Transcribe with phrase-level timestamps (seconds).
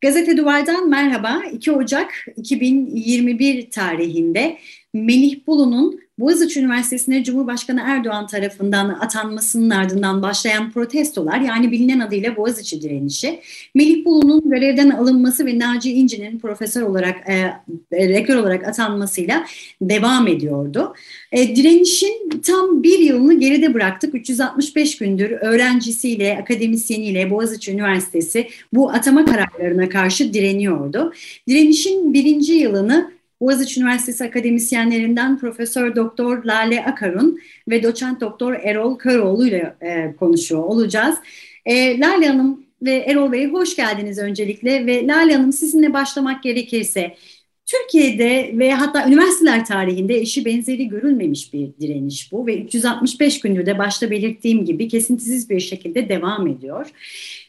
[0.00, 1.42] Gazete Duvar'dan merhaba.
[1.52, 4.58] 2 Ocak 2021 tarihinde
[4.94, 12.82] Melih Bulu'nun Boğaziçi Üniversitesi'ne Cumhurbaşkanı Erdoğan tarafından atanmasının ardından başlayan protestolar yani bilinen adıyla Boğaziçi
[12.82, 13.40] direnişi,
[13.74, 17.52] Melih Bulu'nun görevden alınması ve Naci İnci'nin profesör olarak, e,
[17.92, 19.46] rektör olarak atanmasıyla
[19.82, 20.94] devam ediyordu.
[21.32, 24.14] E, direnişin tam bir yılını geride bıraktık.
[24.14, 31.12] 365 gündür öğrencisiyle, akademisyeniyle Boğaziçi Üniversitesi bu atama kararlarına karşı direniyordu.
[31.48, 39.46] Direnişin birinci yılını Boğaziçi Üniversitesi akademisyenlerinden Profesör Doktor Lale Akarun ve Doçent Doktor Erol Köroğlu
[39.46, 41.18] ile e, konuşuyor olacağız.
[41.66, 47.16] E, Lale Hanım ve Erol Bey hoş geldiniz öncelikle ve Lale Hanım sizinle başlamak gerekirse
[47.70, 53.78] Türkiye'de ve hatta üniversiteler tarihinde eşi benzeri görülmemiş bir direniş bu ve 365 gündür de
[53.78, 56.86] başta belirttiğim gibi kesintisiz bir şekilde devam ediyor.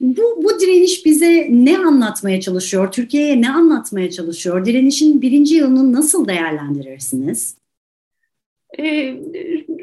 [0.00, 2.92] Bu, bu direniş bize ne anlatmaya çalışıyor?
[2.92, 4.66] Türkiye'ye ne anlatmaya çalışıyor?
[4.66, 7.56] Direnişin birinci yılını nasıl değerlendirirsiniz?
[8.78, 9.16] Ee,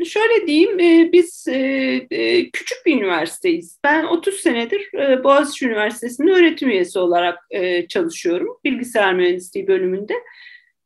[0.06, 1.58] şöyle diyeyim, e, biz e,
[2.12, 3.80] e, küçük bir üniversiteyiz.
[3.84, 10.14] Ben 30 senedir e, Boğaziçi Üniversitesi'nde öğretim üyesi olarak e, çalışıyorum, bilgisayar mühendisliği bölümünde.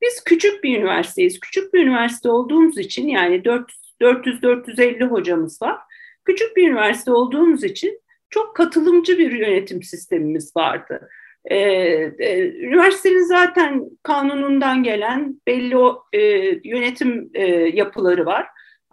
[0.01, 1.39] Biz küçük bir üniversiteyiz.
[1.39, 3.35] Küçük bir üniversite olduğumuz için yani
[4.01, 5.77] 400-450 hocamız var.
[6.25, 11.09] Küçük bir üniversite olduğumuz için çok katılımcı bir yönetim sistemimiz vardı.
[11.45, 11.57] Ee,
[12.19, 16.19] e, üniversitenin zaten kanunundan gelen belli o e,
[16.63, 18.47] yönetim e, yapıları var.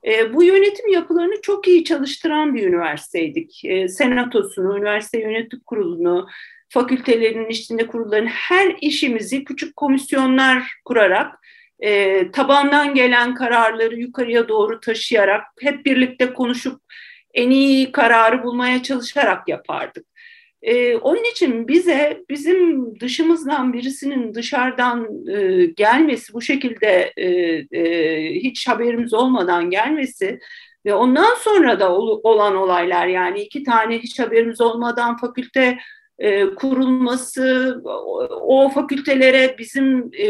[0.06, 3.65] E, bu yönetim yapılarını çok iyi çalıştıran bir üniversiteydik.
[3.65, 6.29] E, senatosunu, üniversite yönetim kurulunu,
[6.69, 11.41] fakültelerin içinde kurulların her işimizi küçük komisyonlar kurarak,
[11.81, 16.81] e, tabandan gelen kararları yukarıya doğru taşıyarak, hep birlikte konuşup
[17.34, 20.09] en iyi kararı bulmaya çalışarak yapardık.
[20.62, 27.26] Ee, onun için bize bizim dışımızdan birisinin dışarıdan e, gelmesi bu şekilde e,
[27.81, 30.38] e, hiç haberimiz olmadan gelmesi
[30.87, 35.78] ve ondan sonra da ol, olan olaylar yani iki tane hiç haberimiz olmadan fakülte
[36.20, 37.76] e, kurulması,
[38.42, 40.26] o, fakültelere bizim e,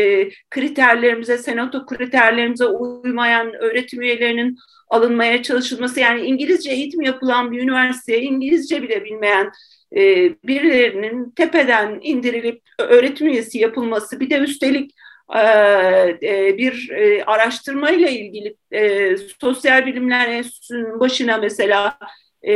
[0.00, 4.56] e, kriterlerimize, senato kriterlerimize uymayan öğretim üyelerinin
[4.88, 9.52] alınmaya çalışılması yani İngilizce eğitim yapılan bir üniversiteye İngilizce bile bilmeyen
[10.44, 14.90] birilerinin tepeden indirilip öğretim üyesi yapılması bir de üstelik
[16.58, 18.56] bir e, araştırmayla ilgili
[19.40, 21.98] Sosyal Bilimler Enstitüsü'nün başına mesela
[22.44, 22.54] e,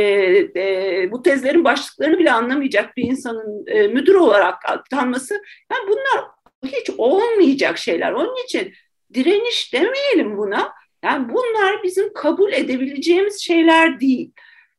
[0.55, 5.41] e, bu tezlerin başlıklarını bile anlamayacak bir insanın e, müdür olarak atanması
[5.71, 6.25] yani bunlar
[6.65, 8.11] hiç olmayacak şeyler.
[8.11, 8.73] Onun için
[9.13, 10.73] direniş demeyelim buna.
[11.03, 14.31] Yani bunlar bizim kabul edebileceğimiz şeyler değil.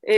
[0.02, 0.14] Ee,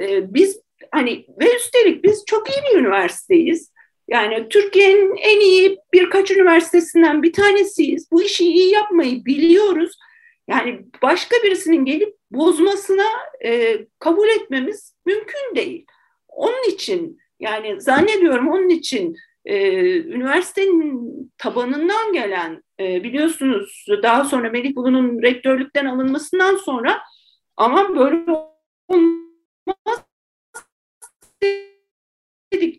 [0.00, 3.72] e, biz hani ve üstelik biz çok iyi bir üniversiteyiz.
[4.08, 8.12] Yani Türkiye'nin en iyi birkaç üniversitesinden bir tanesiyiz.
[8.12, 9.98] Bu işi iyi yapmayı biliyoruz.
[10.48, 13.06] Yani başka birisinin gelip bozmasına
[13.44, 15.86] e, kabul etmemiz mümkün değil.
[16.28, 24.76] Onun için yani zannediyorum onun için e, üniversitenin tabanından gelen e, biliyorsunuz daha sonra Melih
[24.76, 27.00] Bulu'nun rektörlükten alınmasından sonra
[27.56, 28.47] ama böyle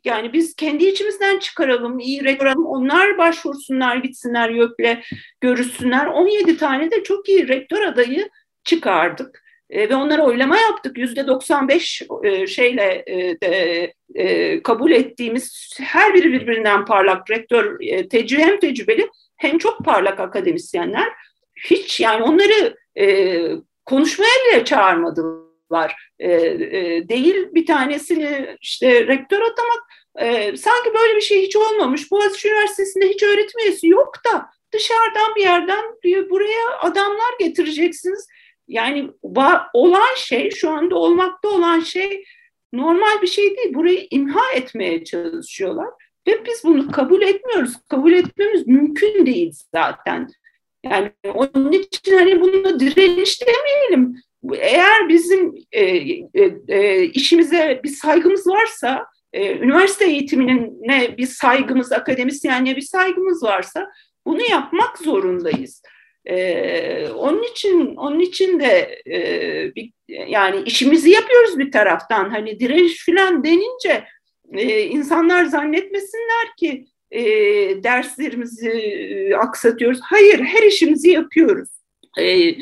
[0.10, 4.98] yani biz kendi içimizden çıkaralım, iyi rektör onlar başvursunlar, gitsinler YÖK'le
[5.42, 6.06] görüşsünler.
[6.06, 8.30] 17 tane de çok iyi rektör adayı
[8.64, 9.44] çıkardık.
[9.70, 10.98] E, ve onlara oylama yaptık.
[10.98, 18.10] Yüzde 95 e, şeyle e, de, e, kabul ettiğimiz her biri birbirinden parlak rektör, e,
[18.10, 21.08] tecrübe hem tecrübeli hem çok parlak akademisyenler.
[21.70, 23.38] Hiç yani onları e,
[23.86, 26.10] konuşmaya bile çağırmadılar.
[26.20, 29.84] E, e, değil bir tanesini işte rektör atamak
[30.16, 32.12] e, sanki böyle bir şey hiç olmamış.
[32.12, 35.86] Boğaziçi Üniversitesi'nde hiç öğretim üyesi yok da dışarıdan bir yerden
[36.30, 38.28] buraya adamlar getireceksiniz
[38.68, 39.10] yani
[39.74, 42.24] olan şey, şu anda olmakta olan şey
[42.74, 43.74] normal bir şey değil.
[43.74, 45.88] Burayı imha etmeye çalışıyorlar.
[46.28, 47.74] Ve biz bunu kabul etmiyoruz.
[47.90, 50.28] Kabul etmemiz mümkün değil zaten.
[50.84, 54.16] Yani onun için hani bunu direniş demeyelim.
[54.54, 62.76] Eğer bizim e, e, e, işimize bir saygımız varsa, e, üniversite eğitimine bir saygımız, akademisyenliğe
[62.76, 63.90] bir saygımız varsa
[64.26, 65.82] bunu yapmak zorundayız.
[66.26, 69.22] Ee, onun için onun için de e,
[69.76, 72.30] bir, yani işimizi yapıyoruz bir taraftan.
[72.30, 74.04] Hani direnç falan denince
[74.54, 77.24] e, insanlar zannetmesinler ki e,
[77.84, 80.00] derslerimizi e, aksatıyoruz.
[80.04, 81.70] Hayır, her işimizi yapıyoruz.
[82.20, 82.56] E,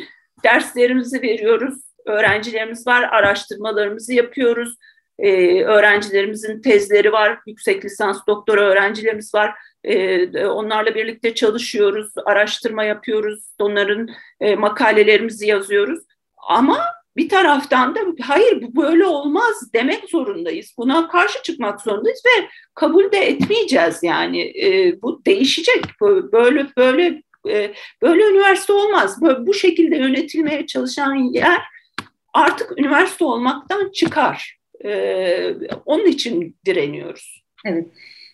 [0.44, 1.76] derslerimizi veriyoruz,
[2.06, 4.76] öğrencilerimiz var, araştırmalarımızı yapıyoruz.
[5.20, 9.54] E, öğrencilerimizin tezleri var, yüksek lisans doktora öğrencilerimiz var.
[9.84, 14.10] E, onlarla birlikte çalışıyoruz, araştırma yapıyoruz, onların
[14.40, 16.00] e, makalelerimizi yazıyoruz.
[16.50, 16.80] Ama
[17.18, 20.74] bir taraftan da hayır bu böyle olmaz demek zorundayız.
[20.78, 24.42] Buna karşı çıkmak zorundayız ve kabul de etmeyeceğiz yani.
[24.42, 25.84] E, bu değişecek.
[26.32, 29.22] Böyle böyle e, böyle üniversite olmaz.
[29.22, 31.62] Böyle, bu şekilde yönetilmeye çalışan yer
[32.34, 34.57] artık üniversite olmaktan çıkar.
[34.86, 37.44] E, onun için direniyoruz.
[37.66, 37.88] Evet.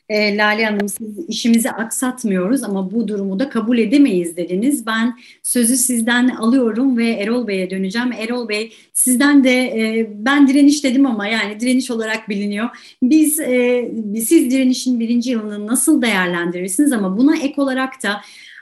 [0.09, 4.85] E, Lale Hanım siz işimizi aksatmıyoruz ama bu durumu da kabul edemeyiz dediniz.
[4.85, 8.11] Ben sözü sizden alıyorum ve Erol Bey'e döneceğim.
[8.11, 12.69] Erol Bey sizden de e, ben direniş dedim ama yani direniş olarak biliniyor.
[13.03, 18.21] Biz e, siz direnişin birinci yılını nasıl değerlendirirsiniz ama buna ek olarak da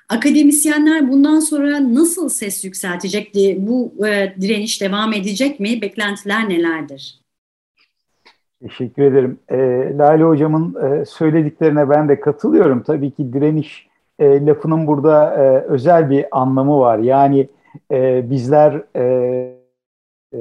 [0.10, 3.36] akademisyenler bundan sonra nasıl ses yükseltecek?
[3.58, 5.82] Bu e, direniş devam edecek mi?
[5.82, 7.21] Beklentiler nelerdir?
[8.62, 9.40] Teşekkür ederim.
[9.50, 9.58] E,
[9.98, 12.84] Lale Hocam'ın e, söylediklerine ben de katılıyorum.
[12.84, 13.88] Tabii ki direniş
[14.20, 17.00] e, lafının burada e, özel bir anlamı var.
[17.00, 17.48] Yani
[17.92, 19.02] e, bizler e,
[20.34, 20.38] e,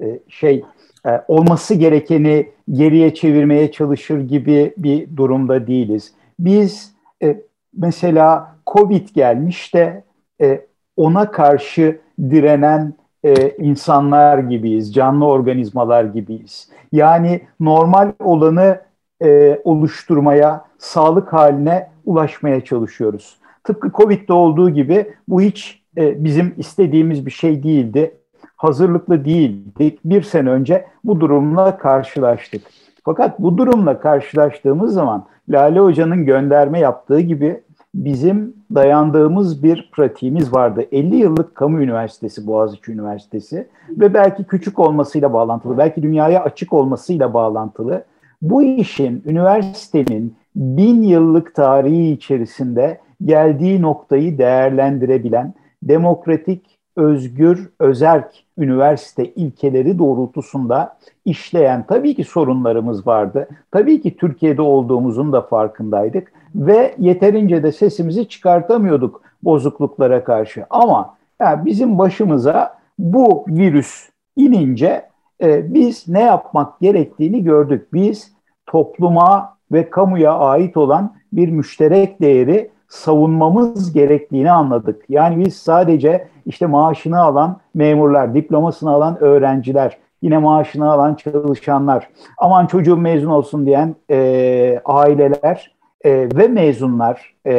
[0.00, 0.64] e, şey
[1.06, 6.14] e, olması gerekeni geriye çevirmeye çalışır gibi bir durumda değiliz.
[6.38, 7.40] Biz e,
[7.76, 10.04] mesela Covid gelmiş de
[10.42, 10.60] e,
[10.96, 16.68] ona karşı direnen e, insanlar gibiyiz, canlı organizmalar gibiyiz.
[16.92, 18.80] Yani normal olanı
[19.22, 23.36] e, oluşturmaya, sağlık haline ulaşmaya çalışıyoruz.
[23.64, 28.16] Tıpkı Covid'de olduğu gibi bu hiç e, bizim istediğimiz bir şey değildi.
[28.56, 29.98] Hazırlıklı değildik.
[30.04, 32.62] Bir sene önce bu durumla karşılaştık.
[33.04, 37.60] Fakat bu durumla karşılaştığımız zaman Lale Hoca'nın gönderme yaptığı gibi
[37.94, 40.86] bizim dayandığımız bir pratiğimiz vardı.
[40.92, 47.34] 50 yıllık kamu üniversitesi Boğaziçi Üniversitesi ve belki küçük olmasıyla bağlantılı, belki dünyaya açık olmasıyla
[47.34, 48.04] bağlantılı.
[48.42, 59.98] Bu işin, üniversitenin bin yıllık tarihi içerisinde geldiği noktayı değerlendirebilen demokratik, özgür, özerk üniversite ilkeleri
[59.98, 63.48] doğrultusunda işleyen tabii ki sorunlarımız vardı.
[63.70, 70.66] Tabii ki Türkiye'de olduğumuzun da farkındaydık ve yeterince de sesimizi çıkartamıyorduk bozukluklara karşı.
[70.70, 75.08] Ama yani bizim başımıza bu virüs inince
[75.42, 77.92] e, biz ne yapmak gerektiğini gördük.
[77.92, 78.32] Biz
[78.66, 85.04] topluma ve kamuya ait olan bir müşterek değeri savunmamız gerektiğini anladık.
[85.08, 92.08] Yani biz sadece işte maaşını alan memurlar, diplomasını alan öğrenciler, yine maaşını alan çalışanlar,
[92.38, 97.54] aman çocuğum mezun olsun diyen e, aileler e, ve mezunlar e,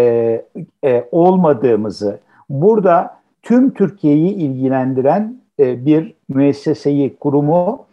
[0.84, 2.20] e, olmadığımızı,
[2.50, 7.86] burada tüm Türkiye'yi ilgilendiren e, bir müesseseyi, kurumu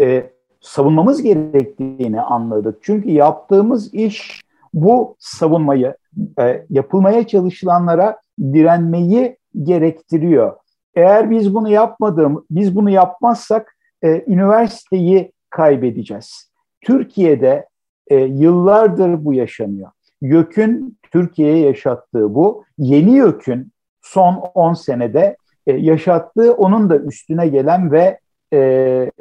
[0.00, 2.78] e, savunmamız gerektiğini anladık.
[2.82, 4.40] Çünkü yaptığımız iş
[4.74, 5.96] bu savunmayı,
[6.40, 10.56] e, yapılmaya çalışılanlara direnmeyi gerektiriyor.
[10.94, 16.50] Eğer biz bunu yapmadığım, biz bunu yapmazsak e, üniversiteyi kaybedeceğiz.
[16.80, 17.68] Türkiye'de
[18.06, 19.90] e, yıllardır bu yaşanıyor.
[20.20, 27.92] YÖK'ün Türkiye'ye yaşattığı bu, yeni YÖK'ün son 10 senede e, yaşattığı onun da üstüne gelen
[27.92, 28.18] ve
[28.52, 28.58] e,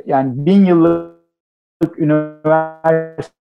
[0.06, 1.20] yani bin yıllık
[1.98, 3.39] üniversite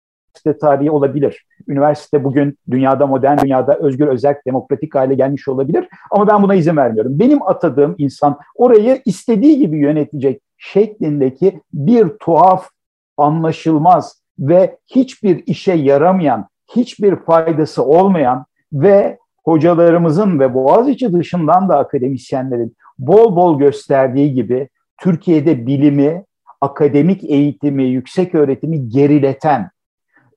[0.61, 1.45] tarihi olabilir.
[1.67, 5.87] Üniversite bugün dünyada modern dünyada özgür, özel, demokratik hale gelmiş olabilir.
[6.11, 7.19] Ama ben buna izin vermiyorum.
[7.19, 12.69] Benim atadığım insan orayı istediği gibi yönetecek şeklindeki bir tuhaf,
[13.17, 22.75] anlaşılmaz ve hiçbir işe yaramayan, hiçbir faydası olmayan ve hocalarımızın ve Boğaziçi dışından da akademisyenlerin
[22.99, 26.23] bol bol gösterdiği gibi Türkiye'de bilimi,
[26.61, 29.69] akademik eğitimi, yüksek öğretimi gerileten,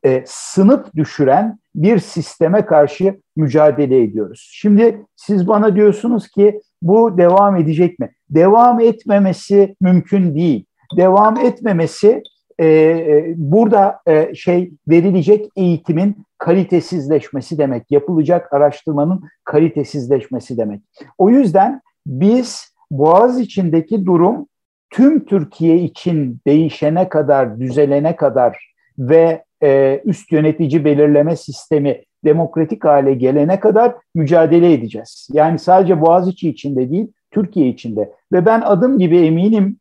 [0.04, 4.50] e, sınıf düşüren bir sisteme karşı mücadele ediyoruz.
[4.52, 8.10] Şimdi siz bana diyorsunuz ki bu devam edecek mi?
[8.30, 10.64] Devam etmemesi mümkün değil.
[10.96, 12.22] Devam etmemesi
[12.58, 20.80] e, e, burada e, şey verilecek eğitimin kalitesizleşmesi demek, yapılacak araştırmanın kalitesizleşmesi demek.
[21.18, 24.46] O yüzden biz Boğaz içindeki durum
[24.90, 33.14] tüm Türkiye için değişene kadar, düzelene kadar ve e, üst yönetici belirleme sistemi demokratik hale
[33.14, 35.28] gelene kadar mücadele edeceğiz.
[35.32, 38.12] Yani sadece Boğaziçi içinde değil, Türkiye içinde.
[38.32, 39.76] Ve ben adım gibi eminim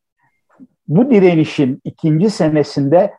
[0.88, 3.14] bu direnişin ikinci senesinde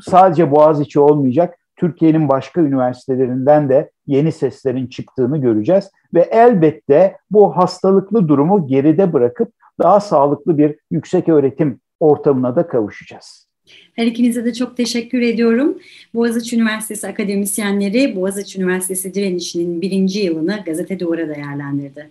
[0.00, 5.90] sadece Boğaziçi olmayacak, Türkiye'nin başka üniversitelerinden de yeni seslerin çıktığını göreceğiz.
[6.14, 13.47] Ve elbette bu hastalıklı durumu geride bırakıp daha sağlıklı bir yüksek öğretim ortamına da kavuşacağız.
[13.96, 15.78] Her ikinize de çok teşekkür ediyorum.
[16.14, 22.10] Boğaziçi Üniversitesi akademisyenleri Boğaziçi Üniversitesi direnişinin birinci yılını gazete duvara değerlendirdi.